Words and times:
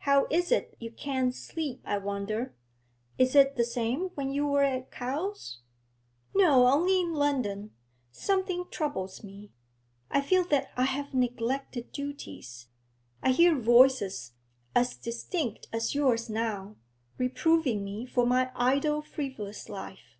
How 0.00 0.26
is 0.28 0.52
it 0.52 0.76
you 0.78 0.90
can't 0.90 1.34
sleep, 1.34 1.80
I 1.86 1.96
wonder? 1.96 2.54
Is 3.16 3.34
it 3.34 3.56
the 3.56 3.64
same 3.64 4.10
when 4.14 4.30
you 4.30 4.52
are 4.52 4.62
at 4.62 4.90
Cowes?' 4.90 5.60
'No, 6.34 6.66
only 6.66 7.00
in 7.00 7.14
London. 7.14 7.70
Something 8.12 8.66
troubles 8.70 9.24
me; 9.24 9.52
I 10.10 10.20
feel 10.20 10.44
that 10.48 10.68
I 10.76 10.84
have 10.84 11.14
neglected 11.14 11.92
duties. 11.92 12.68
I 13.22 13.30
hear 13.32 13.58
voices, 13.58 14.32
as 14.76 14.96
distinct 14.98 15.66
as 15.72 15.94
yours 15.94 16.28
now, 16.28 16.76
reproving 17.16 17.82
me 17.82 18.04
for 18.04 18.26
my 18.26 18.52
idle, 18.54 19.00
frivolous 19.00 19.70
life.' 19.70 20.18